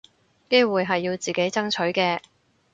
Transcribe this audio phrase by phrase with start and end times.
[0.49, 2.21] 機會係要自己爭取嘅